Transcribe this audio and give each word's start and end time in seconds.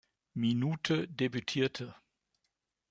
Minute 0.33 1.07
debütierte. 1.09 1.93